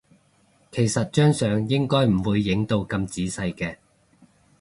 [0.71, 3.77] 其實張相應該唔會影到咁仔細嘅